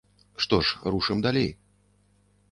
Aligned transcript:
Што 0.43 0.59
ж, 0.69 0.87
рушым 0.95 1.21
далей. 1.25 1.49